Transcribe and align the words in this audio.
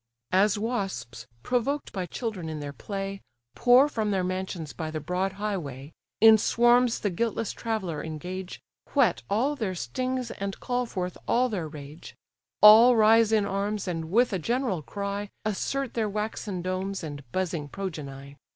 As 0.31 0.57
wasps, 0.57 1.27
provoked 1.43 1.93
by 1.93 2.07
children 2.07 2.49
in 2.49 2.59
their 2.59 2.73
play, 2.73 3.21
Pour 3.55 3.87
from 3.87 4.09
their 4.09 4.23
mansions 4.23 4.73
by 4.73 4.89
the 4.89 4.99
broad 4.99 5.33
highway, 5.33 5.91
In 6.19 6.39
swarms 6.39 7.01
the 7.01 7.11
guiltless 7.11 7.51
traveller 7.51 8.03
engage, 8.03 8.59
Whet 8.95 9.21
all 9.29 9.55
their 9.55 9.75
stings, 9.75 10.31
and 10.31 10.59
call 10.59 10.87
forth 10.87 11.19
all 11.27 11.49
their 11.49 11.67
rage: 11.67 12.15
All 12.61 12.95
rise 12.95 13.31
in 13.31 13.45
arms, 13.45 13.87
and, 13.87 14.09
with 14.09 14.33
a 14.33 14.39
general 14.39 14.81
cry, 14.81 15.29
Assert 15.45 15.93
their 15.93 16.09
waxen 16.09 16.63
domes, 16.63 17.03
and 17.03 17.23
buzzing 17.31 17.67
progeny. 17.69 18.37